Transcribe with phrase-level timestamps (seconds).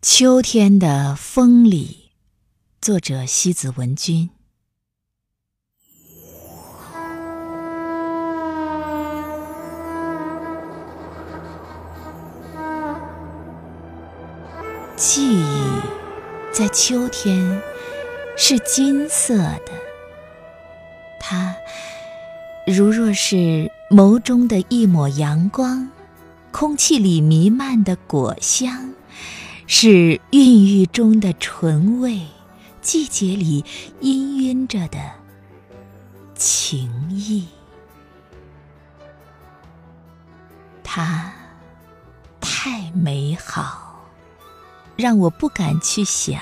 [0.00, 2.12] 秋天的风里，
[2.80, 4.30] 作者西子文君。
[14.94, 15.80] 记忆
[16.52, 17.60] 在秋天
[18.36, 19.72] 是金色的，
[21.18, 21.56] 它
[22.68, 25.90] 如若是眸中的一抹阳光，
[26.52, 28.87] 空气里弥漫的果香。
[29.70, 32.26] 是孕育中的醇味，
[32.80, 33.62] 季节里
[34.00, 34.06] 氤
[34.40, 34.98] 氲着的
[36.34, 37.46] 情意。
[40.82, 41.30] 它
[42.40, 44.08] 太美好，
[44.96, 46.40] 让我不敢去想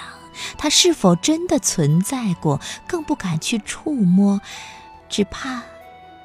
[0.56, 4.40] 它是否真的存在过，更不敢去触摸，
[5.08, 5.64] 只怕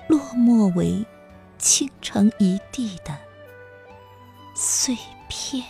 [0.08, 1.04] 落寞为
[1.58, 3.18] 倾城一地的
[4.54, 4.96] 碎
[5.28, 5.66] 片。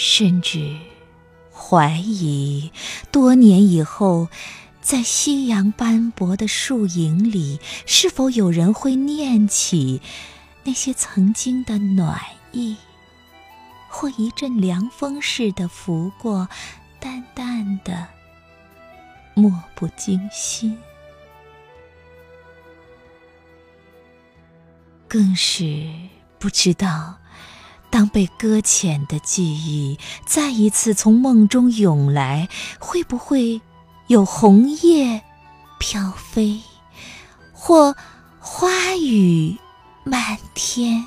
[0.00, 0.76] 甚至
[1.52, 2.70] 怀疑，
[3.10, 4.28] 多年以后，
[4.80, 10.00] 在夕阳斑驳的树影里，是否有人会念起
[10.62, 12.20] 那些曾经的暖
[12.52, 12.76] 意，
[13.88, 16.48] 或一阵凉风似的拂过，
[17.00, 18.06] 淡淡的，
[19.34, 20.78] 漠不惊心，
[25.08, 25.90] 更是
[26.38, 27.18] 不知道。
[27.90, 33.60] 当被搁浅的记忆再一次从梦中涌来，会不会
[34.06, 35.22] 有红叶
[35.78, 36.60] 飘飞，
[37.52, 37.96] 或
[38.38, 39.56] 花雨
[40.04, 41.04] 漫天？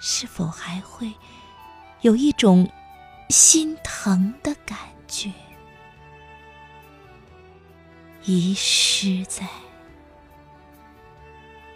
[0.00, 1.12] 是否还会
[2.00, 2.68] 有一种
[3.28, 4.76] 心疼的感
[5.06, 5.30] 觉，
[8.24, 9.46] 遗失在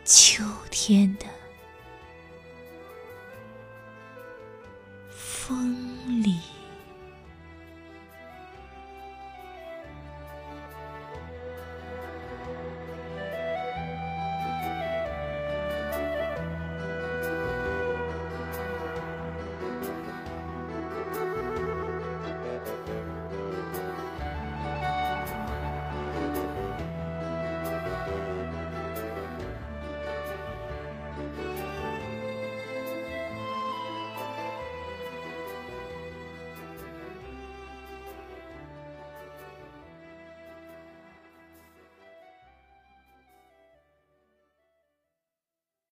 [0.05, 1.27] 秋天的？
[5.47, 5.77] 风
[6.25, 6.57] 里。